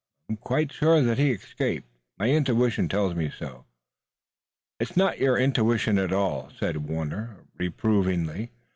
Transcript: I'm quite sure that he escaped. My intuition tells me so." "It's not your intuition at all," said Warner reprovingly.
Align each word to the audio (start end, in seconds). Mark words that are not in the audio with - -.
I'm 0.27 0.35
quite 0.37 0.71
sure 0.73 1.01
that 1.03 1.19
he 1.19 1.29
escaped. 1.29 1.87
My 2.17 2.31
intuition 2.31 2.89
tells 2.89 3.13
me 3.13 3.29
so." 3.29 3.65
"It's 4.79 4.97
not 4.97 5.19
your 5.19 5.37
intuition 5.37 5.99
at 5.99 6.11
all," 6.11 6.49
said 6.57 6.77
Warner 6.89 7.45
reprovingly. 7.59 8.49